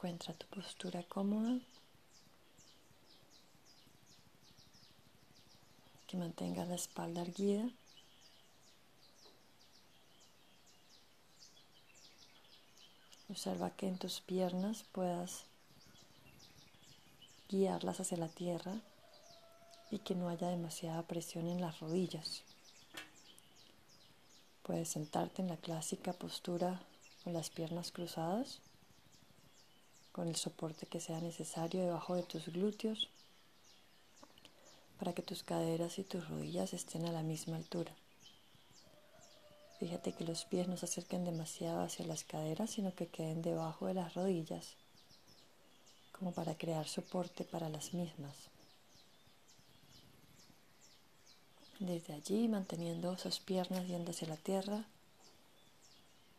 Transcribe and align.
Encuentra 0.00 0.32
tu 0.32 0.46
postura 0.46 1.02
cómoda. 1.02 1.60
Que 6.06 6.16
mantenga 6.16 6.64
la 6.64 6.76
espalda 6.76 7.20
erguida. 7.20 7.68
Observa 13.28 13.76
que 13.76 13.88
en 13.88 13.98
tus 13.98 14.22
piernas 14.22 14.84
puedas 14.90 15.44
guiarlas 17.50 18.00
hacia 18.00 18.16
la 18.16 18.28
tierra 18.28 18.80
y 19.90 19.98
que 19.98 20.14
no 20.14 20.30
haya 20.30 20.48
demasiada 20.48 21.02
presión 21.02 21.46
en 21.46 21.60
las 21.60 21.78
rodillas. 21.80 22.42
Puedes 24.62 24.88
sentarte 24.88 25.42
en 25.42 25.48
la 25.48 25.58
clásica 25.58 26.14
postura 26.14 26.80
con 27.22 27.34
las 27.34 27.50
piernas 27.50 27.92
cruzadas, 27.92 28.62
con 30.12 30.28
el 30.28 30.36
soporte 30.36 30.86
que 30.86 31.00
sea 31.00 31.20
necesario 31.20 31.82
debajo 31.82 32.14
de 32.14 32.22
tus 32.22 32.46
glúteos, 32.48 33.08
para 34.98 35.14
que 35.14 35.22
tus 35.22 35.42
caderas 35.42 35.98
y 35.98 36.04
tus 36.04 36.28
rodillas 36.28 36.74
estén 36.74 37.06
a 37.06 37.12
la 37.12 37.22
misma 37.22 37.56
altura. 37.56 37.92
Fíjate 39.78 40.12
que 40.12 40.24
los 40.24 40.44
pies 40.44 40.68
no 40.68 40.76
se 40.76 40.84
acerquen 40.84 41.24
demasiado 41.24 41.80
hacia 41.80 42.04
las 42.04 42.24
caderas, 42.24 42.70
sino 42.70 42.94
que 42.94 43.06
queden 43.06 43.40
debajo 43.40 43.86
de 43.86 43.94
las 43.94 44.12
rodillas, 44.12 44.74
como 46.18 46.32
para 46.32 46.54
crear 46.54 46.86
soporte 46.86 47.44
para 47.44 47.70
las 47.70 47.94
mismas. 47.94 48.34
Desde 51.78 52.12
allí, 52.12 52.46
manteniendo 52.46 53.10
esas 53.14 53.40
piernas 53.40 53.86
yendo 53.86 54.10
hacia 54.10 54.28
la 54.28 54.36
tierra, 54.36 54.84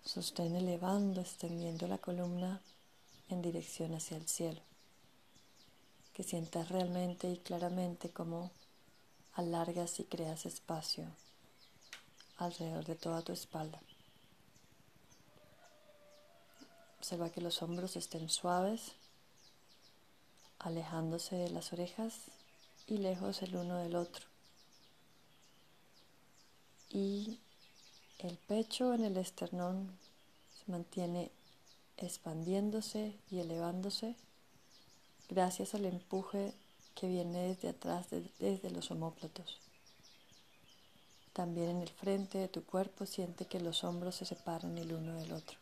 sostén 0.05 0.55
elevando, 0.55 1.19
extendiendo 1.19 1.87
la 1.87 1.97
columna 1.97 2.61
en 3.31 3.41
dirección 3.41 3.93
hacia 3.93 4.17
el 4.17 4.27
cielo. 4.27 4.61
Que 6.13 6.23
sientas 6.23 6.69
realmente 6.69 7.29
y 7.29 7.37
claramente 7.37 8.09
cómo 8.09 8.51
alargas 9.33 9.99
y 9.99 10.03
creas 10.03 10.45
espacio 10.45 11.05
alrededor 12.37 12.85
de 12.85 12.95
toda 12.95 13.21
tu 13.21 13.33
espalda. 13.33 13.81
Observa 16.99 17.29
que 17.29 17.41
los 17.41 17.61
hombros 17.61 17.95
estén 17.95 18.29
suaves, 18.29 18.93
alejándose 20.59 21.35
de 21.35 21.49
las 21.49 21.73
orejas 21.73 22.13
y 22.87 22.97
lejos 22.97 23.41
el 23.41 23.55
uno 23.55 23.77
del 23.77 23.95
otro 23.95 24.31
y 26.93 27.39
el 28.19 28.37
pecho 28.37 28.93
en 28.93 29.05
el 29.05 29.17
esternón 29.17 29.89
se 30.53 30.71
mantiene 30.71 31.31
expandiéndose 31.97 33.15
y 33.29 33.39
elevándose 33.39 34.15
gracias 35.29 35.73
al 35.75 35.85
empuje 35.85 36.53
que 36.95 37.07
viene 37.07 37.47
desde 37.47 37.69
atrás, 37.69 38.07
desde 38.39 38.69
los 38.69 38.91
homóplatos. 38.91 39.59
También 41.33 41.69
en 41.69 41.81
el 41.81 41.89
frente 41.89 42.37
de 42.37 42.49
tu 42.49 42.65
cuerpo 42.65 43.05
siente 43.05 43.45
que 43.45 43.61
los 43.61 43.83
hombros 43.83 44.15
se 44.15 44.25
separan 44.25 44.77
el 44.77 44.91
uno 44.91 45.15
del 45.15 45.31
otro. 45.31 45.57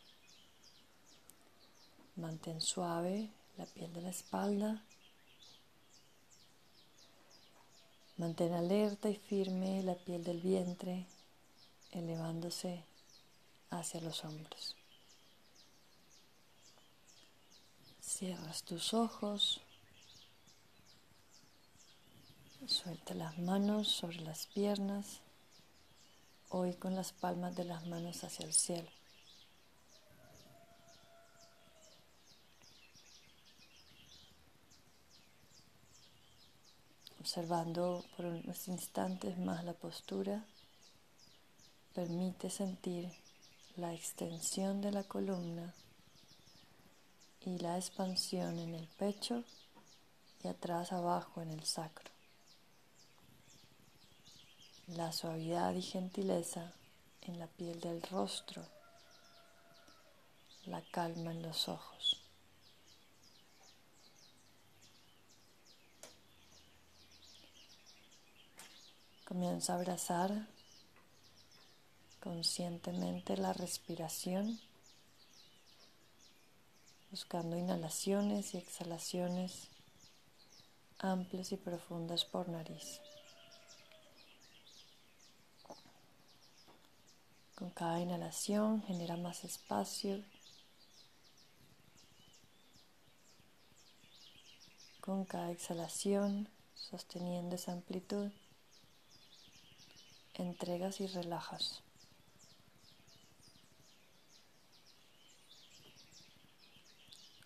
Mantén 2.16 2.60
suave 2.60 3.30
la 3.56 3.66
piel 3.66 3.92
de 3.92 4.02
la 4.02 4.10
espalda. 4.10 4.82
Mantén 8.16 8.52
alerta 8.52 9.08
y 9.08 9.16
firme 9.16 9.82
la 9.82 9.94
piel 9.94 10.24
del 10.24 10.40
vientre, 10.40 11.06
elevándose 11.92 12.84
hacia 13.70 14.00
los 14.00 14.24
hombros. 14.24 14.79
Cierras 18.20 18.64
tus 18.64 18.92
ojos, 18.92 19.62
suelta 22.66 23.14
las 23.14 23.38
manos 23.38 23.88
sobre 23.88 24.20
las 24.20 24.44
piernas, 24.48 25.20
hoy 26.50 26.74
con 26.74 26.94
las 26.94 27.14
palmas 27.14 27.56
de 27.56 27.64
las 27.64 27.86
manos 27.86 28.22
hacia 28.22 28.44
el 28.44 28.52
cielo. 28.52 28.90
Observando 37.20 38.04
por 38.18 38.26
unos 38.26 38.68
instantes 38.68 39.38
más 39.38 39.64
la 39.64 39.72
postura. 39.72 40.44
Permite 41.94 42.50
sentir 42.50 43.10
la 43.76 43.94
extensión 43.94 44.82
de 44.82 44.92
la 44.92 45.04
columna 45.04 45.74
y 47.44 47.58
la 47.58 47.76
expansión 47.76 48.58
en 48.58 48.74
el 48.74 48.86
pecho 48.86 49.44
y 50.42 50.48
atrás 50.48 50.92
abajo 50.92 51.42
en 51.42 51.50
el 51.50 51.64
sacro. 51.64 52.10
La 54.88 55.12
suavidad 55.12 55.74
y 55.74 55.82
gentileza 55.82 56.72
en 57.22 57.38
la 57.38 57.46
piel 57.46 57.80
del 57.80 58.02
rostro, 58.02 58.66
la 60.66 60.82
calma 60.90 61.30
en 61.30 61.42
los 61.42 61.68
ojos. 61.68 62.20
Comienza 69.24 69.74
a 69.74 69.76
abrazar 69.76 70.48
conscientemente 72.20 73.36
la 73.36 73.52
respiración, 73.52 74.60
buscando 77.10 77.56
inhalaciones 77.56 78.54
y 78.54 78.58
exhalaciones 78.58 79.68
amplias 80.98 81.50
y 81.52 81.56
profundas 81.56 82.24
por 82.24 82.48
nariz. 82.48 83.00
Con 87.54 87.70
cada 87.70 88.00
inhalación 88.00 88.82
genera 88.82 89.16
más 89.16 89.44
espacio. 89.44 90.22
Con 95.00 95.24
cada 95.24 95.50
exhalación, 95.50 96.48
sosteniendo 96.74 97.56
esa 97.56 97.72
amplitud, 97.72 98.30
entregas 100.34 101.00
y 101.00 101.06
relajas. 101.06 101.82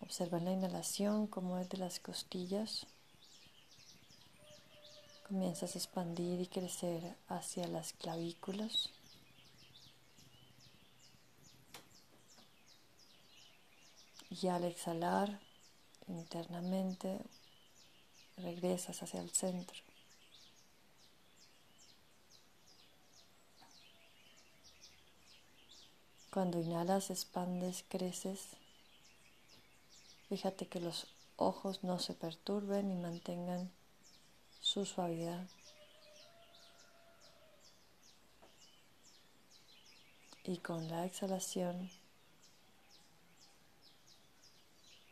Observa 0.04 0.38
la 0.38 0.53
inhalación 0.53 1.26
como 1.26 1.56
desde 1.56 1.78
las 1.78 1.98
costillas 1.98 2.87
comienzas 5.26 5.75
a 5.75 5.78
expandir 5.78 6.42
y 6.42 6.47
crecer 6.47 7.16
hacia 7.26 7.66
las 7.69 7.94
clavículas. 7.94 8.91
Y 14.28 14.48
al 14.48 14.64
exhalar 14.64 15.41
internamente 16.06 17.19
regresas 18.37 19.03
hacia 19.03 19.20
el 19.20 19.31
centro. 19.31 19.81
Cuando 26.31 26.60
inhalas, 26.60 27.09
expandes, 27.09 27.87
creces 27.88 28.48
Fíjate 30.29 30.67
que 30.67 30.81
los 30.81 31.07
ojos 31.37 31.85
no 31.85 31.99
se 31.99 32.15
perturben 32.15 32.91
y 32.91 32.97
mantengan 32.97 33.71
su 34.61 34.87
suavidad. 34.87 35.47
Y 40.44 40.59
con 40.59 40.88
la 40.88 41.05
exhalación, 41.06 41.91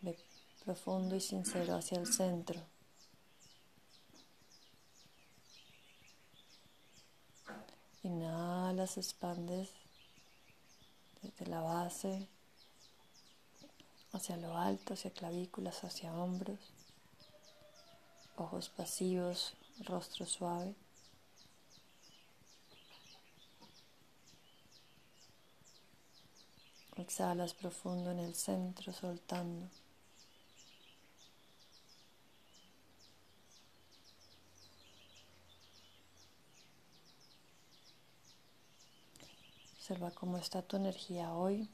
ve 0.03 0.19
profundo 0.65 1.17
y 1.17 1.21
sincero 1.21 1.75
hacia 1.75 1.99
el 1.99 2.07
centro. 2.07 2.61
Inhalas, 8.03 8.99
expandes 8.99 9.71
desde 11.23 11.47
la 11.47 11.61
base 11.61 12.29
hacia 14.13 14.37
lo 14.37 14.57
alto, 14.57 14.95
hacia 14.95 15.11
clavículas, 15.11 15.85
hacia 15.85 16.13
hombros, 16.15 16.59
ojos 18.37 18.69
pasivos, 18.69 19.55
rostro 19.81 20.27
suave. 20.27 20.75
Exhalas 26.97 27.55
profundo 27.55 28.11
en 28.11 28.19
el 28.19 28.35
centro, 28.35 28.93
soltando. 28.93 29.69
Observa 39.77 40.11
cómo 40.13 40.37
está 40.39 40.63
tu 40.63 40.77
energía 40.77 41.33
hoy. 41.33 41.69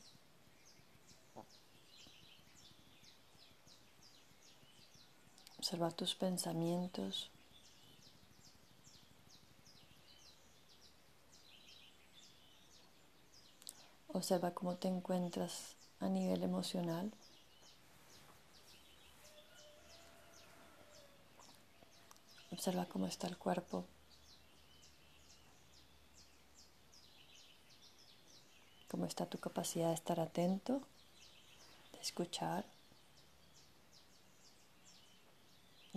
Observa 5.69 5.91
tus 5.91 6.15
pensamientos. 6.15 7.31
Observa 14.07 14.55
cómo 14.55 14.77
te 14.77 14.89
encuentras 14.89 15.77
a 16.01 16.09
nivel 16.09 16.43
emocional. 16.43 17.13
Observa 22.51 22.87
cómo 22.87 23.07
está 23.07 23.27
el 23.27 23.37
cuerpo. 23.37 23.85
Cómo 28.91 29.05
está 29.05 29.27
tu 29.27 29.37
capacidad 29.37 29.89
de 29.89 29.95
estar 29.97 30.19
atento, 30.19 30.81
de 31.93 32.01
escuchar, 32.01 32.65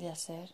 de 0.02 0.10
hacer. 0.10 0.50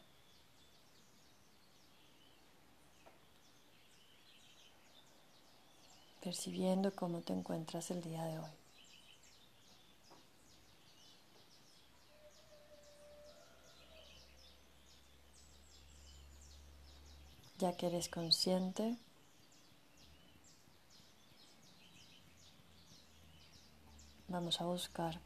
Percibiendo 6.21 6.93
cómo 6.93 7.21
te 7.21 7.31
encuentras 7.31 7.89
el 7.91 8.01
día 8.01 8.23
de 8.25 8.39
hoy. 8.39 8.51
Ya 17.59 17.75
que 17.75 17.87
eres 17.87 18.09
consciente, 18.09 18.97
vamos 24.27 24.59
a 24.59 24.65
buscar 24.65 25.19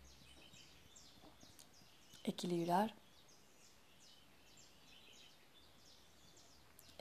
equilibrar 2.23 3.00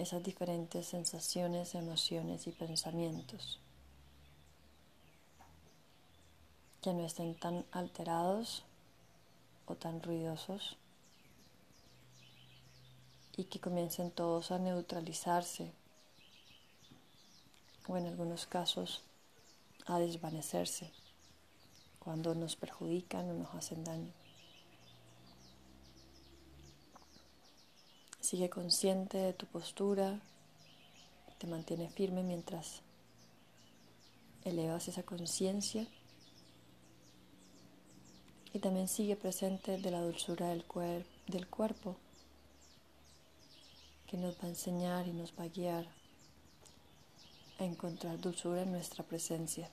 esas 0.00 0.22
diferentes 0.22 0.86
sensaciones, 0.86 1.74
emociones 1.74 2.46
y 2.46 2.52
pensamientos 2.52 3.60
que 6.80 6.94
no 6.94 7.04
estén 7.04 7.34
tan 7.34 7.66
alterados 7.70 8.64
o 9.66 9.74
tan 9.74 10.02
ruidosos 10.02 10.78
y 13.36 13.44
que 13.44 13.60
comiencen 13.60 14.10
todos 14.10 14.50
a 14.50 14.58
neutralizarse 14.58 15.70
o 17.86 17.96
en 17.98 18.06
algunos 18.06 18.46
casos 18.46 19.02
a 19.84 19.98
desvanecerse 19.98 20.90
cuando 21.98 22.34
nos 22.34 22.56
perjudican 22.56 23.28
o 23.28 23.34
nos 23.34 23.54
hacen 23.54 23.84
daño. 23.84 24.19
Sigue 28.30 28.48
consciente 28.48 29.18
de 29.18 29.32
tu 29.32 29.46
postura, 29.46 30.20
te 31.38 31.48
mantiene 31.48 31.88
firme 31.88 32.22
mientras 32.22 32.80
elevas 34.44 34.86
esa 34.86 35.02
conciencia 35.02 35.84
y 38.52 38.60
también 38.60 38.86
sigue 38.86 39.16
presente 39.16 39.78
de 39.78 39.90
la 39.90 40.00
dulzura 40.00 40.46
del, 40.46 40.64
cuerpo 40.64 41.96
que 44.06 44.16
nos 44.16 44.36
va 44.36 44.44
a 44.44 44.50
enseñar 44.50 45.08
y 45.08 45.12
nos 45.12 45.32
va 45.36 45.42
a 45.42 45.48
guiar 45.48 45.88
a 47.58 47.64
encontrar 47.64 48.20
dulzura 48.20 48.62
en 48.62 48.70
nuestra 48.70 49.02
presencia. 49.02 49.68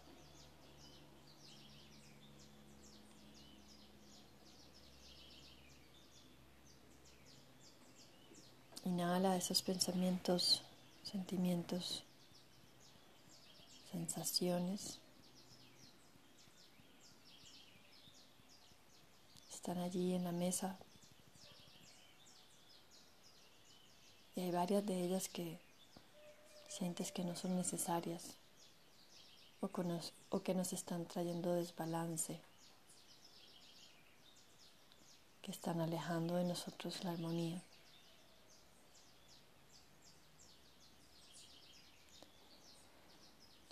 Inhala 8.87 9.35
esos 9.47 9.61
pensamientos, 9.61 10.61
sentimientos, 11.09 12.03
sensaciones. 13.89 14.99
Están 19.49 19.77
allí 19.77 20.15
en 20.15 20.25
la 20.25 20.33
mesa. 20.33 20.77
Y 24.35 24.41
hay 24.41 24.51
varias 24.51 24.85
de 24.85 25.01
ellas 25.01 25.29
que 25.29 25.61
sientes 26.67 27.13
que 27.13 27.23
no 27.23 27.33
son 27.33 27.55
necesarias 27.55 28.35
o 29.61 29.69
que 29.69 29.85
nos, 29.85 30.11
o 30.29 30.43
que 30.43 30.55
nos 30.55 30.73
están 30.73 31.05
trayendo 31.05 31.53
desbalance, 31.53 32.41
que 35.41 35.51
están 35.51 35.79
alejando 35.79 36.35
de 36.35 36.43
nosotros 36.43 37.01
la 37.05 37.11
armonía. 37.11 37.63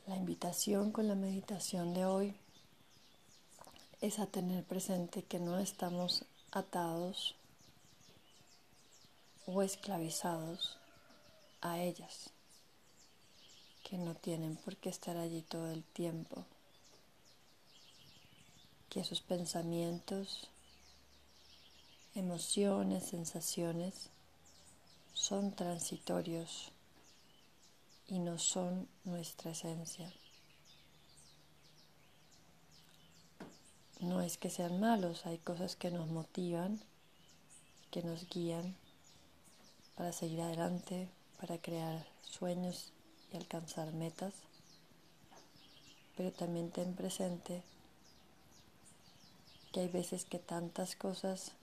La 0.07 0.15
invitación 0.15 0.91
con 0.91 1.07
la 1.07 1.15
meditación 1.15 1.95
de 1.95 2.05
hoy 2.05 2.35
es 4.01 4.19
a 4.19 4.27
tener 4.27 4.63
presente 4.63 5.23
que 5.23 5.39
no 5.39 5.57
estamos 5.57 6.25
atados 6.51 7.33
o 9.47 9.63
esclavizados 9.63 10.77
a 11.61 11.79
ellas, 11.79 12.29
que 13.83 13.97
no 13.97 14.13
tienen 14.13 14.57
por 14.57 14.77
qué 14.77 14.89
estar 14.89 15.17
allí 15.17 15.41
todo 15.41 15.71
el 15.71 15.83
tiempo, 15.83 16.45
que 18.89 19.03
sus 19.03 19.21
pensamientos, 19.21 20.51
emociones, 22.13 23.05
sensaciones 23.05 24.11
son 25.15 25.55
transitorios 25.55 26.74
y 28.07 28.19
no 28.19 28.37
son 28.37 28.87
nuestra 29.03 29.51
esencia. 29.51 30.11
No 33.99 34.21
es 34.21 34.37
que 34.37 34.49
sean 34.49 34.79
malos, 34.79 35.25
hay 35.25 35.37
cosas 35.37 35.75
que 35.75 35.89
nos 35.89 36.07
motivan, 36.07 36.79
que 37.91 38.03
nos 38.03 38.27
guían 38.29 38.75
para 39.95 40.11
seguir 40.11 40.41
adelante, 40.41 41.09
para 41.39 41.57
crear 41.57 42.05
sueños 42.21 42.91
y 43.31 43.37
alcanzar 43.37 43.93
metas, 43.93 44.33
pero 46.17 46.31
también 46.31 46.71
ten 46.71 46.93
presente 46.93 47.63
que 49.71 49.81
hay 49.81 49.87
veces 49.87 50.25
que 50.25 50.39
tantas 50.39 50.95
cosas 50.95 51.53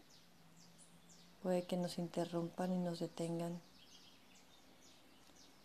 puede 1.43 1.65
que 1.65 1.77
nos 1.77 1.99
interrumpan 1.99 2.73
y 2.73 2.79
nos 2.79 2.99
detengan 2.99 3.61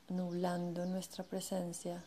nublando 0.09 0.85
nuestra 0.85 1.23
presencia 1.23 2.03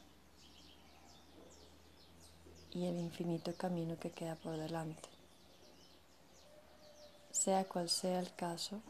y 2.72 2.86
el 2.86 2.98
infinito 2.98 3.54
camino 3.54 3.98
que 3.98 4.10
queda 4.10 4.36
por 4.36 4.56
delante. 4.56 5.08
Sea 7.30 7.64
cual 7.64 7.88
sea 7.88 8.20
el 8.20 8.32
caso, 8.34 8.80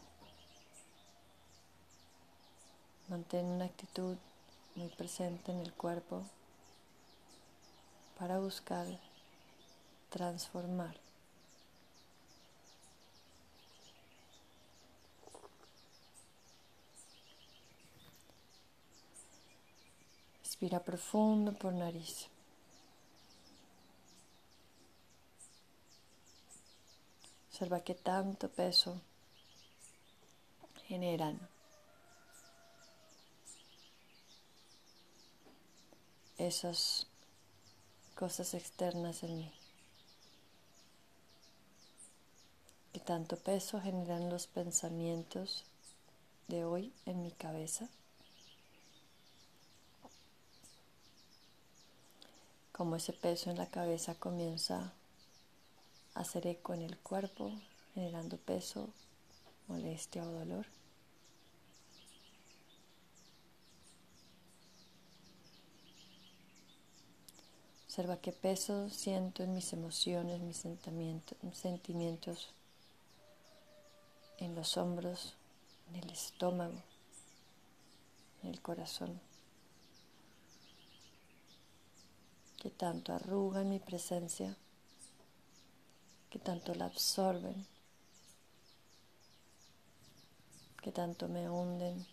mantén 3.09 3.45
una 3.45 3.65
actitud 3.65 4.17
muy 4.75 4.87
presente 4.89 5.51
en 5.51 5.59
el 5.59 5.73
cuerpo 5.73 6.23
para 8.17 8.39
buscar 8.39 8.87
transformar 10.09 11.00
Respira 20.61 20.79
profundo 20.79 21.53
por 21.53 21.73
nariz. 21.73 22.29
Observa 27.49 27.79
qué 27.79 27.95
tanto 27.95 28.47
peso 28.47 29.01
generan 30.85 31.39
esas 36.37 37.07
cosas 38.13 38.53
externas 38.53 39.23
en 39.23 39.39
mí. 39.39 39.51
Qué 42.93 42.99
tanto 42.99 43.35
peso 43.35 43.81
generan 43.81 44.29
los 44.29 44.45
pensamientos 44.45 45.65
de 46.47 46.65
hoy 46.65 46.93
en 47.07 47.23
mi 47.23 47.31
cabeza. 47.31 47.89
Como 52.71 52.95
ese 52.95 53.13
peso 53.13 53.49
en 53.49 53.57
la 53.57 53.69
cabeza 53.69 54.15
comienza 54.15 54.93
a 56.13 56.21
hacer 56.21 56.47
eco 56.47 56.73
en 56.73 56.81
el 56.81 56.97
cuerpo, 56.97 57.51
generando 57.93 58.37
peso, 58.37 58.89
molestia 59.67 60.23
o 60.23 60.31
dolor. 60.31 60.65
Observa 67.85 68.15
qué 68.21 68.31
peso 68.31 68.89
siento 68.89 69.43
en 69.43 69.53
mis 69.53 69.73
emociones, 69.73 70.39
mis 70.39 70.57
sentimientos, 70.57 71.37
mis 71.41 71.57
sentimientos 71.57 72.53
en 74.37 74.55
los 74.55 74.77
hombros, 74.77 75.35
en 75.89 75.97
el 75.97 76.09
estómago, 76.09 76.81
en 78.43 78.49
el 78.49 78.61
corazón. 78.61 79.19
Que 82.61 82.69
tanto 82.69 83.11
arrugan 83.11 83.69
mi 83.69 83.79
presencia, 83.79 84.55
que 86.29 86.37
tanto 86.37 86.75
la 86.75 86.85
absorben, 86.85 87.65
que 90.83 90.91
tanto 90.91 91.27
me 91.27 91.49
hunden. 91.49 92.05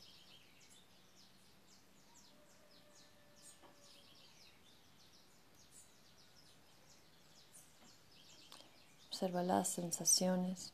Observa 9.08 9.42
las 9.42 9.68
sensaciones, 9.68 10.72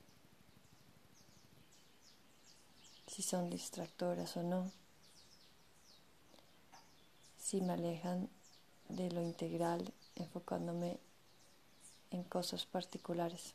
si 3.09 3.23
son 3.23 3.51
distractoras 3.51 4.37
o 4.37 4.45
no, 4.45 4.71
si 7.41 7.61
me 7.61 7.73
alejan 7.73 8.31
de 8.95 9.11
lo 9.11 9.23
integral 9.23 9.93
enfocándome 10.15 10.99
en 12.11 12.23
cosas 12.25 12.65
particulares. 12.65 13.55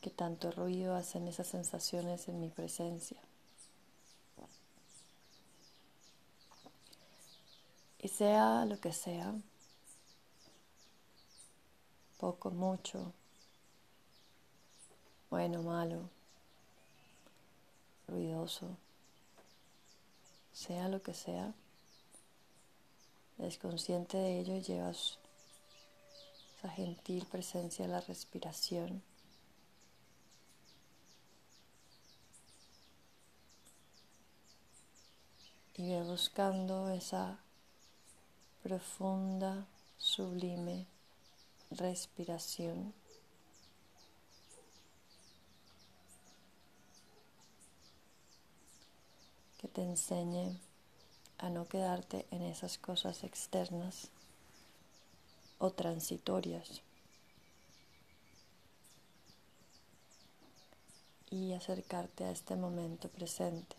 ¿Qué 0.00 0.10
tanto 0.10 0.50
ruido 0.50 0.96
hacen 0.96 1.28
esas 1.28 1.46
sensaciones 1.46 2.28
en 2.28 2.40
mi 2.40 2.48
presencia? 2.48 3.18
Y 8.02 8.08
sea 8.08 8.64
lo 8.64 8.80
que 8.80 8.94
sea, 8.94 9.34
poco, 12.18 12.50
mucho, 12.50 13.12
bueno, 15.28 15.62
malo, 15.62 16.08
ruidoso, 18.08 18.76
sea 20.60 20.88
lo 20.88 21.02
que 21.02 21.14
sea, 21.14 21.54
eres 23.38 23.56
consciente 23.56 24.18
de 24.18 24.40
ello 24.40 24.56
y 24.56 24.60
llevas 24.60 25.18
esa 26.58 26.68
gentil 26.68 27.24
presencia 27.24 27.86
de 27.86 27.92
la 27.92 28.02
respiración. 28.02 29.02
Y 35.76 35.88
ve 35.88 36.02
buscando 36.02 36.90
esa 36.90 37.38
profunda, 38.62 39.66
sublime 39.96 40.86
respiración. 41.70 42.92
Te 49.70 49.82
enseñe 49.82 50.58
a 51.38 51.48
no 51.48 51.66
quedarte 51.68 52.26
en 52.30 52.42
esas 52.42 52.76
cosas 52.78 53.24
externas 53.24 54.10
o 55.58 55.70
transitorias 55.70 56.82
y 61.30 61.52
acercarte 61.52 62.24
a 62.24 62.30
este 62.30 62.56
momento 62.56 63.08
presente. 63.08 63.76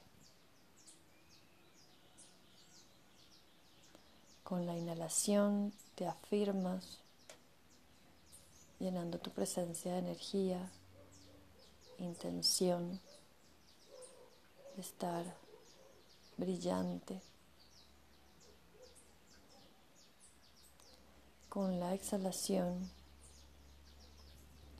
Con 4.44 4.66
la 4.66 4.76
inhalación 4.76 5.74
te 5.96 6.08
afirmas, 6.08 7.00
llenando 8.80 9.20
tu 9.20 9.32
presencia 9.32 9.94
de 9.94 10.00
energía, 10.00 10.70
intención 12.00 13.00
de 14.76 14.82
estar 14.82 15.51
brillante. 16.38 17.22
Con 21.50 21.80
la 21.80 21.94
exhalación 21.94 22.90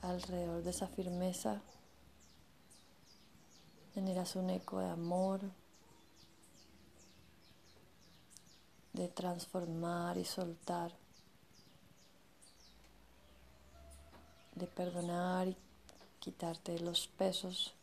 alrededor 0.02 0.64
de 0.64 0.70
esa 0.72 0.88
firmeza 0.88 1.62
generas 3.94 4.36
un 4.36 4.50
eco 4.50 4.80
de 4.80 4.90
amor, 4.90 5.42
de 8.94 9.08
transformar 9.08 10.18
y 10.18 10.26
soltar, 10.26 10.92
de 14.56 14.68
perdonar 14.68 15.48
y 15.48 15.58
quitarte 16.20 16.80
los 16.80 17.08
pesos 17.08 17.74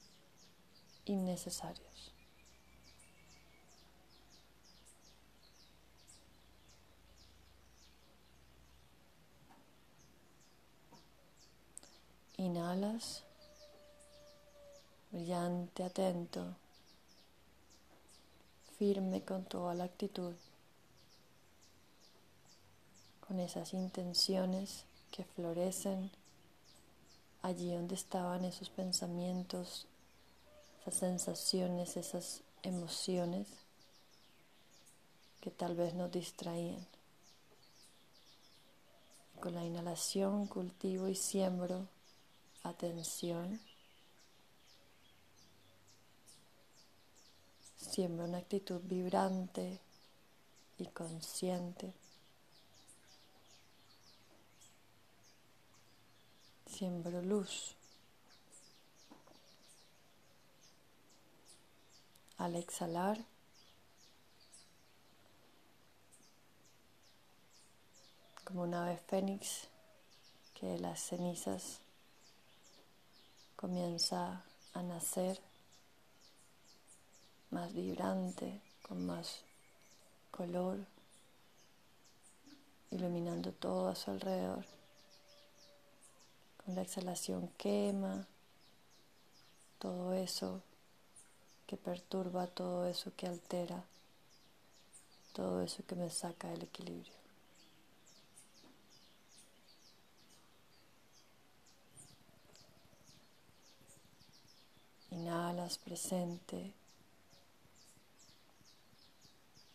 innecesarios. 1.04 2.17
Inhalas, 12.40 13.24
brillante, 15.10 15.82
atento, 15.82 16.54
firme 18.78 19.24
con 19.24 19.44
toda 19.44 19.74
la 19.74 19.82
actitud. 19.82 20.36
Con 23.26 23.40
esas 23.40 23.74
intenciones 23.74 24.84
que 25.10 25.24
florecen 25.24 26.12
allí 27.42 27.74
donde 27.74 27.96
estaban 27.96 28.44
esos 28.44 28.70
pensamientos, 28.70 29.88
esas 30.80 30.94
sensaciones, 30.94 31.96
esas 31.96 32.42
emociones 32.62 33.48
que 35.40 35.50
tal 35.50 35.74
vez 35.74 35.92
nos 35.94 36.12
distraían. 36.12 36.86
Con 39.40 39.56
la 39.56 39.64
inhalación 39.64 40.46
cultivo 40.46 41.08
y 41.08 41.16
siembro 41.16 41.88
atención. 42.62 43.60
Siembro 47.76 48.24
una 48.24 48.38
actitud 48.38 48.80
vibrante 48.84 49.80
y 50.78 50.86
consciente. 50.86 51.92
siembro 56.78 57.20
luz. 57.22 57.74
Al 62.36 62.54
exhalar, 62.54 63.18
como 68.44 68.62
una 68.62 68.86
ave 68.86 68.98
fénix 69.08 69.66
que 70.54 70.66
de 70.66 70.78
las 70.78 71.00
cenizas 71.00 71.80
comienza 73.58 74.42
a 74.72 74.82
nacer 74.82 75.38
más 77.50 77.74
vibrante, 77.74 78.62
con 78.80 79.04
más 79.04 79.42
color, 80.30 80.78
iluminando 82.90 83.52
todo 83.52 83.88
a 83.88 83.94
su 83.94 84.10
alrededor 84.10 84.64
la 86.74 86.82
exhalación 86.82 87.48
quema 87.56 88.26
todo 89.78 90.12
eso 90.12 90.60
que 91.66 91.76
perturba, 91.76 92.46
todo 92.46 92.86
eso 92.86 93.12
que 93.16 93.26
altera, 93.26 93.84
todo 95.32 95.62
eso 95.62 95.84
que 95.86 95.94
me 95.94 96.10
saca 96.10 96.48
del 96.48 96.62
equilibrio. 96.64 97.17
Inhalas 105.28 105.76
presente, 105.76 106.72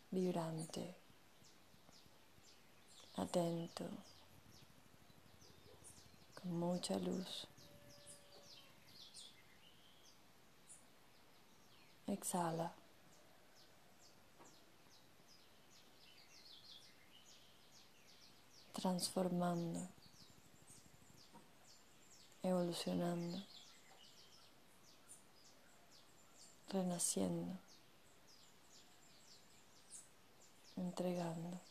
vibrante, 0.10 0.96
atento 3.18 3.86
mucha 6.46 6.98
luz. 6.98 7.46
Exhala. 12.08 12.74
Transformando, 18.74 19.88
evolucionando, 22.42 23.40
renaciendo, 26.74 27.56
entregando. 30.76 31.62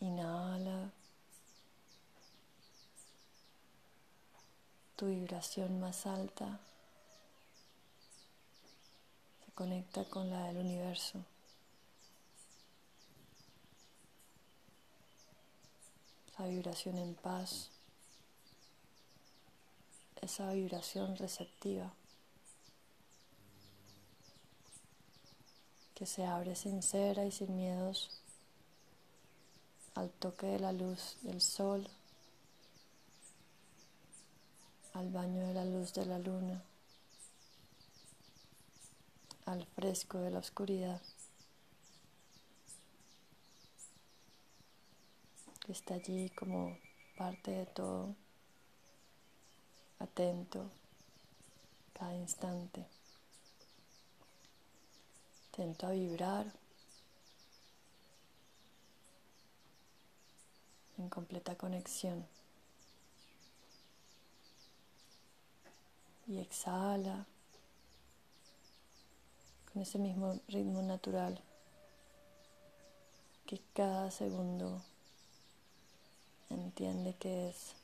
Inhala 0.00 0.92
tu 4.96 5.06
vibración 5.06 5.80
más 5.80 6.06
alta 6.06 6.60
se 9.44 9.52
conecta 9.52 10.04
con 10.04 10.28
la 10.28 10.46
del 10.48 10.58
universo. 10.58 11.24
Esa 16.34 16.46
vibración 16.46 16.98
en 16.98 17.14
paz, 17.14 17.70
esa 20.20 20.52
vibración 20.52 21.16
receptiva 21.16 21.92
que 25.94 26.06
se 26.06 26.26
abre 26.26 26.56
sincera 26.56 27.24
y 27.24 27.30
sin 27.30 27.54
miedos 27.54 28.10
al 29.94 30.10
toque 30.10 30.46
de 30.46 30.58
la 30.58 30.72
luz 30.72 31.16
del 31.22 31.40
sol 31.40 31.88
al 34.94 35.10
baño 35.10 35.44
de 35.48 35.54
la 35.54 35.64
luz 35.64 35.92
de 35.92 36.06
la 36.06 36.20
luna, 36.20 36.62
al 39.44 39.66
fresco 39.66 40.18
de 40.18 40.30
la 40.30 40.38
oscuridad. 40.38 41.02
Que 45.64 45.72
Está 45.72 45.94
allí 45.94 46.30
como 46.30 46.78
parte 47.16 47.50
de 47.50 47.66
todo, 47.66 48.14
atento 49.98 50.70
cada 51.94 52.14
instante, 52.14 52.86
atento 55.52 55.86
a 55.86 55.90
vibrar 55.90 56.52
en 60.98 61.08
completa 61.08 61.56
conexión. 61.56 62.26
y 66.26 66.38
exhala 66.38 67.26
con 69.72 69.82
ese 69.82 69.98
mismo 69.98 70.40
ritmo 70.48 70.82
natural 70.82 71.40
que 73.46 73.60
cada 73.74 74.10
segundo 74.10 74.82
entiende 76.54 77.14
que 77.14 77.48
es 77.48 77.74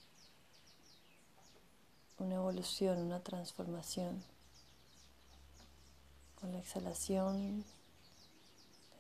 una 2.19 2.37
evolución, 2.37 2.99
una 2.99 3.21
transformación. 3.21 4.23
Con 6.41 6.53
la 6.53 6.59
exhalación 6.59 7.65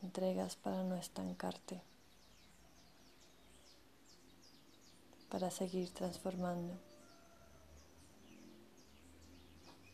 te 0.00 0.06
entregas 0.06 0.56
para 0.56 0.82
no 0.82 0.94
estancarte, 0.96 1.82
para 5.30 5.50
seguir 5.50 5.90
transformando. 5.90 6.90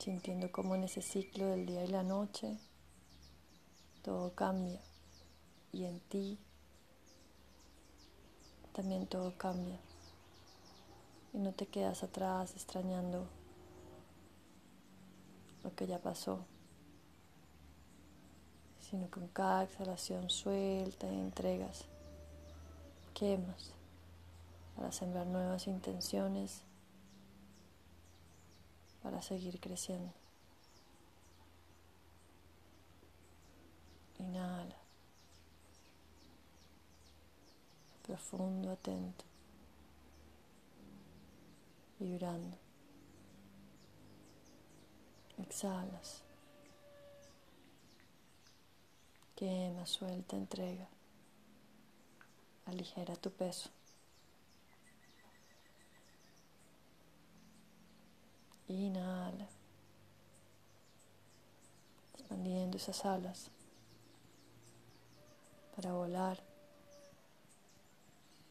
sintiendo 0.06 0.52
cómo 0.52 0.76
en 0.76 0.85
ese 0.85 1.02
ciclo 1.02 1.47
del 1.47 1.66
día 1.66 1.85
y 1.85 1.88
la 1.88 2.04
noche 2.04 2.61
todo 4.02 4.37
cambia 4.37 4.80
y 5.73 5.85
en 5.85 5.99
ti 5.99 6.38
también 8.76 9.06
todo 9.06 9.33
cambia 9.38 9.78
y 11.33 11.38
no 11.38 11.52
te 11.52 11.66
quedas 11.66 12.02
atrás 12.02 12.52
extrañando 12.52 13.26
lo 15.64 15.74
que 15.74 15.87
ya 15.87 15.98
pasó, 15.98 16.44
sino 18.83 19.11
con 19.11 19.29
cada 19.29 19.64
exhalación 19.64 20.29
suelta 20.29 21.11
y 21.11 21.18
entregas, 21.18 21.87
quemas 23.14 23.72
para 24.77 24.92
sembrar 24.92 25.27
nuevas 25.27 25.66
intenciones 25.68 26.61
para 29.03 29.22
seguir 29.22 29.59
creciendo. 29.59 30.12
Inhala. 34.18 34.86
Profundo, 38.07 38.71
atento. 38.71 39.25
Vibrando. 41.99 42.57
Exhalas. 45.38 46.23
Quema, 49.35 49.85
suelta, 49.87 50.37
entrega. 50.37 50.88
Aligera 52.66 53.16
tu 53.16 53.31
peso. 53.31 53.71
Inhala. 58.69 59.49
Expandiendo 62.14 62.77
esas 62.77 63.05
alas 63.05 63.51
para 65.75 65.92
volar 65.92 66.42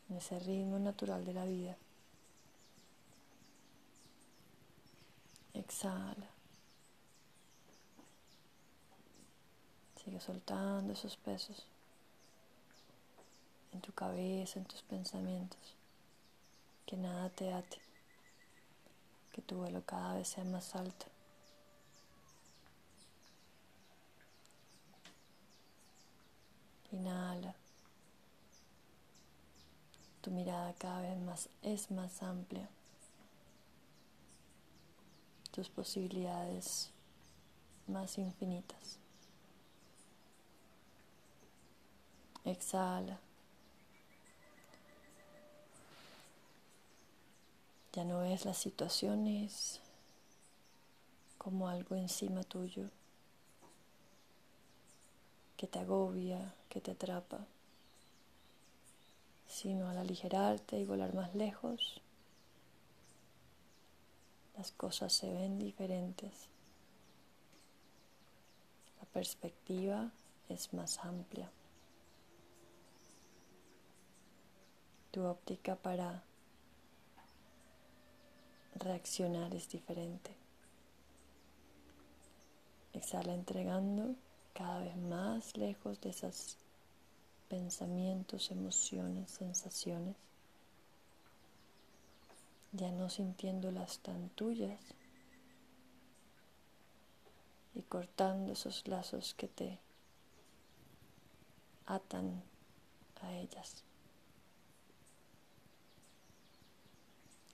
en 0.09 0.17
ese 0.17 0.39
ritmo 0.39 0.79
natural 0.79 1.25
de 1.25 1.33
la 1.33 1.45
vida. 1.45 1.77
Exhala. 5.53 6.27
Sigue 10.03 10.19
soltando 10.19 10.93
esos 10.93 11.17
pesos 11.17 11.65
en 13.73 13.81
tu 13.81 13.91
cabeza, 13.93 14.59
en 14.59 14.65
tus 14.65 14.81
pensamientos. 14.83 15.75
Que 16.85 16.97
nada 16.97 17.29
te 17.29 17.51
ate 17.51 17.85
que 19.35 19.41
tu 19.41 19.57
vuelo 19.57 19.83
cada 19.85 20.13
vez 20.13 20.29
sea 20.29 20.45
más 20.45 20.75
alto. 20.75 21.07
Inhala. 26.91 27.53
Tu 30.25 30.31
mirada 30.31 30.73
cada 30.79 31.01
vez 31.01 31.19
más 31.19 31.49
es 31.61 31.91
más 31.91 32.23
amplia. 32.23 32.67
Tus 35.51 35.69
posibilidades 35.69 36.89
más 37.85 38.17
infinitas. 38.17 38.97
Exhala. 42.43 43.19
Ya 47.93 48.03
no 48.03 48.21
ves 48.21 48.45
las 48.45 48.57
situaciones 48.57 49.79
como 51.37 51.69
algo 51.69 51.95
encima 51.95 52.41
tuyo 52.41 52.89
que 55.55 55.67
te 55.67 55.77
agobia, 55.77 56.55
que 56.69 56.81
te 56.81 56.89
atrapa, 56.89 57.45
sino 59.55 59.87
al 59.87 59.97
aligerarte 59.97 60.77
y 60.77 60.83
volar 60.83 61.13
más 61.13 61.33
lejos, 61.33 62.01
las 64.57 64.73
cosas 64.73 65.13
se 65.13 65.31
ven 65.31 65.59
diferentes. 65.59 66.49
La 68.99 69.05
perspectiva 69.05 70.11
es 70.49 70.73
más 70.73 70.99
amplia. 70.99 71.49
Tu 75.11 75.23
óptica 75.23 75.77
para 75.77 76.21
reaccionar 78.75 79.55
es 79.55 79.69
diferente. 79.69 80.35
Exhala 82.91 83.33
entregando 83.33 84.15
cada 84.53 84.79
vez 84.79 84.97
más 84.97 85.55
lejos 85.55 86.01
de 86.01 86.09
esos 86.09 86.57
pensamientos, 87.55 88.51
emociones, 88.51 89.31
sensaciones, 89.31 90.17
ya 92.73 92.91
no 92.91 93.09
sintiéndolas 93.09 93.99
tan 93.99 94.27
tuyas 94.31 94.81
y 97.73 97.81
cortando 97.83 98.51
esos 98.51 98.85
lazos 98.89 99.33
que 99.35 99.47
te 99.47 99.79
atan 101.85 102.43
a 103.21 103.31
ellas. 103.31 103.85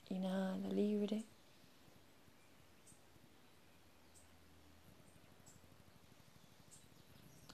Inhala 0.10 0.68
libre. 0.70 1.26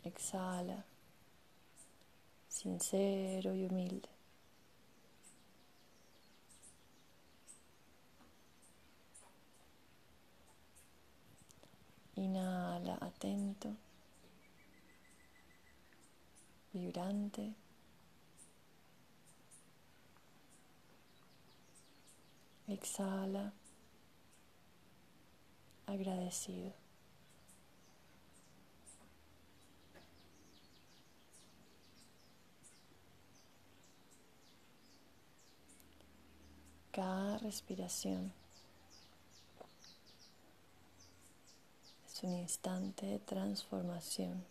Exhala, 0.05 0.85
sincero 2.57 3.53
y 3.53 3.65
humilde. 3.65 4.09
Inhala 12.15 12.97
atento, 12.99 13.75
vibrante. 16.73 17.53
Exhala, 22.67 23.53
agradecido. 25.85 26.86
Cada 36.97 37.37
respiración 37.37 38.33
es 42.07 42.23
un 42.23 42.33
instante 42.33 43.05
de 43.05 43.19
transformación. 43.19 44.43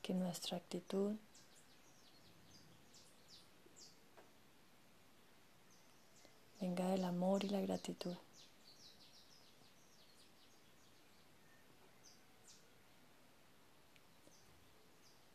Que 0.00 0.14
nuestra 0.14 0.58
actitud 0.58 1.16
venga 6.60 6.86
del 6.90 7.02
amor 7.02 7.42
y 7.42 7.48
la 7.48 7.60
gratitud. 7.60 8.14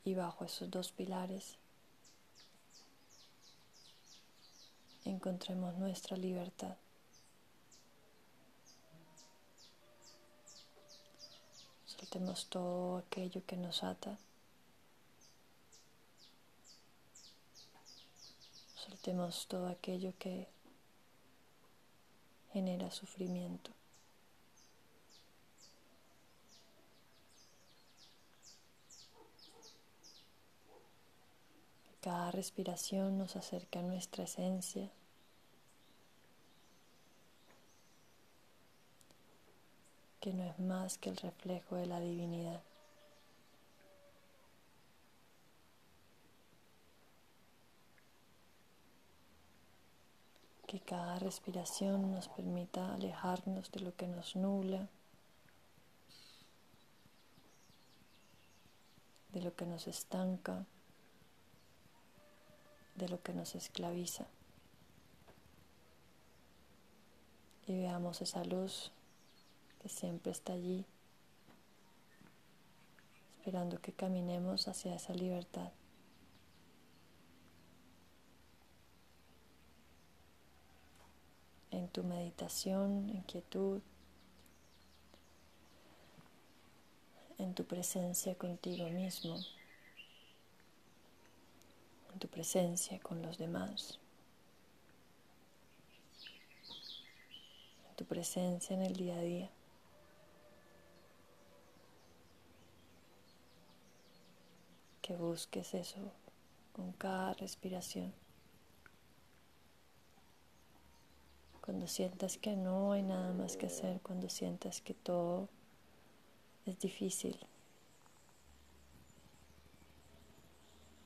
Y 0.10 0.16
bajo 0.16 0.44
esos 0.44 0.72
dos 0.72 0.92
pilares 0.92 1.60
encontremos 5.06 5.76
nuestra 5.76 6.18
libertad. 6.18 6.76
Soltemos 11.86 12.48
todo 12.48 12.98
aquello 12.98 13.46
que 13.46 13.56
nos 13.56 13.84
ata. 13.84 14.18
Soltemos 18.78 19.46
todo 19.46 19.68
aquello 19.68 20.12
que 20.18 20.48
genera 22.52 22.90
sufrimiento. 22.90 23.79
Cada 32.02 32.32
respiración 32.32 33.18
nos 33.18 33.36
acerca 33.36 33.80
a 33.80 33.84
nuestra 33.84 34.24
esencia. 34.24 34.90
que 40.20 40.34
no 40.34 40.44
es 40.44 40.60
más 40.60 40.98
que 40.98 41.10
el 41.10 41.18
reflejo 41.18 41.76
de 41.76 41.86
la 41.86 42.00
divinidad. 42.00 42.62
Que 50.68 50.80
cada 50.80 51.18
respiración 51.20 52.12
nos 52.12 52.28
permita 52.28 52.94
alejarnos 52.94 53.72
de 53.72 53.80
lo 53.80 53.96
que 53.96 54.08
nos 54.08 54.36
nubla, 54.36 54.88
de 59.34 59.42
lo 59.42 59.56
que 59.56 59.66
nos 59.66 59.88
estanca 59.88 60.66
de 63.00 63.10
lo 63.10 63.24
que 63.24 63.34
nos 63.34 63.56
esclaviza. 63.56 64.28
Y 67.66 67.78
veamos 67.78 68.22
esa 68.22 68.44
luz 68.44 68.92
que 69.82 69.90
siempre 69.90 70.32
está 70.32 70.54
allí, 70.54 70.86
esperando 73.38 73.80
que 73.82 73.94
caminemos 73.94 74.68
hacia 74.68 74.96
esa 74.96 75.14
libertad. 75.14 75.72
En 81.72 81.88
tu 81.88 82.04
meditación, 82.04 83.10
en 83.10 83.22
quietud, 83.22 83.82
en 87.38 87.54
tu 87.54 87.64
presencia 87.64 88.36
contigo 88.36 88.90
mismo 88.90 89.40
presencia 92.40 92.98
con 93.02 93.22
los 93.22 93.38
demás, 93.38 94.00
tu 97.98 98.06
presencia 98.06 98.74
en 98.74 98.82
el 98.82 98.96
día 98.96 99.18
a 99.18 99.22
día. 99.22 99.50
Que 105.02 105.18
busques 105.18 105.74
eso 105.74 106.00
con 106.72 106.94
cada 106.94 107.34
respiración. 107.34 108.14
Cuando 111.60 111.88
sientas 111.88 112.38
que 112.38 112.56
no 112.56 112.94
hay 112.94 113.02
nada 113.02 113.34
más 113.34 113.58
que 113.58 113.66
hacer, 113.66 114.00
cuando 114.00 114.30
sientas 114.30 114.80
que 114.80 114.94
todo 114.94 115.50
es 116.66 116.80
difícil, 116.80 117.38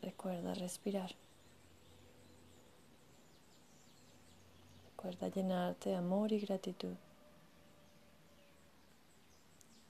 Recuerda 0.04 0.54
respirar. 0.54 1.15
Recuerda 5.04 5.28
llenarte 5.28 5.89
de 5.89 5.96
amor 5.96 6.32
y 6.32 6.39
gratitud. 6.39 6.96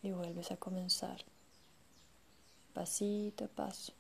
Y 0.02 0.12
vuelves 0.12 0.52
a 0.52 0.58
comenzar, 0.58 1.24
pasito 2.74 3.46
a 3.46 3.48
paso, 3.48 3.94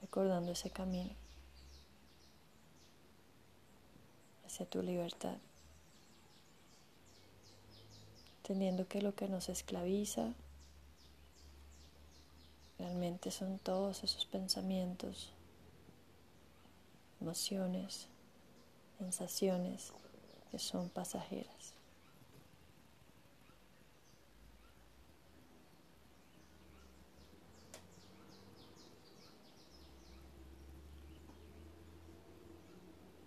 recordando 0.00 0.52
ese 0.52 0.70
camino 0.70 1.10
hacia 4.46 4.64
tu 4.64 4.80
libertad, 4.80 5.36
entendiendo 8.38 8.88
que 8.88 9.02
lo 9.02 9.14
que 9.14 9.28
nos 9.28 9.50
esclaviza 9.50 10.32
Realmente 12.78 13.32
son 13.32 13.58
todos 13.58 14.04
esos 14.04 14.24
pensamientos, 14.24 15.32
emociones, 17.20 18.06
sensaciones 18.98 19.92
que 20.50 20.58
son 20.58 20.88
pasajeras. 20.88 21.74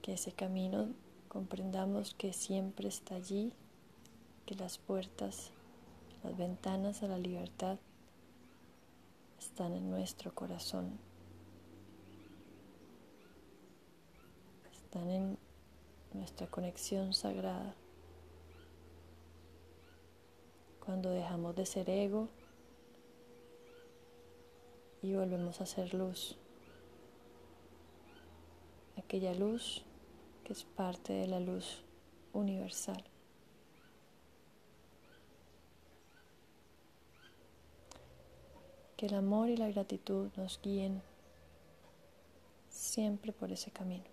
Que 0.02 0.14
ese 0.14 0.32
camino 0.32 0.90
comprendamos 1.30 2.16
que 2.16 2.34
siempre 2.34 2.88
está 2.88 3.16
allí, 3.16 3.54
que 4.46 4.56
las 4.56 4.78
puertas, 4.78 5.52
las 6.24 6.36
ventanas 6.38 7.04
a 7.04 7.08
la 7.08 7.18
libertad 7.18 7.78
están 9.40 9.74
en 9.74 9.90
nuestro 9.90 10.34
corazón, 10.34 11.00
están 14.72 15.10
en 15.10 15.38
nuestra 16.14 16.48
conexión 16.48 17.14
sagrada. 17.14 17.76
Cuando 20.86 21.12
dejamos 21.12 21.56
de 21.56 21.66
ser 21.66 21.90
ego 21.90 22.28
y 25.02 25.14
volvemos 25.14 25.62
a 25.62 25.66
ser 25.66 25.94
luz, 25.94 26.38
aquella 28.98 29.34
luz 29.34 29.84
que 30.44 30.54
es 30.54 30.64
parte 30.64 31.14
de 31.14 31.28
la 31.28 31.40
luz 31.40 31.84
universal. 32.34 33.04
Que 38.98 39.08
el 39.08 39.16
amor 39.16 39.50
y 39.50 39.58
la 39.58 39.70
gratitud 39.70 40.30
nos 40.36 40.60
guíen 40.62 41.02
siempre 42.70 43.32
por 43.32 43.52
ese 43.52 43.72
camino. 43.72 44.11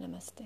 नमस्ते। 0.00 0.44